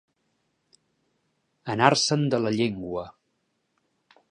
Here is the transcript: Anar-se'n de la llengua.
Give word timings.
Anar-se'n 1.75 2.25
de 2.35 2.41
la 2.47 2.55
llengua. 2.57 3.07